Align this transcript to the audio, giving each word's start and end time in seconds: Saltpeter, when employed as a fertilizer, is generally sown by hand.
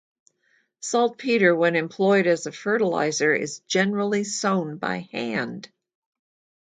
Saltpeter, 0.79 1.55
when 1.55 1.75
employed 1.75 2.25
as 2.25 2.47
a 2.47 2.51
fertilizer, 2.51 3.35
is 3.35 3.59
generally 3.67 4.23
sown 4.23 4.77
by 4.77 5.07
hand. 5.11 5.71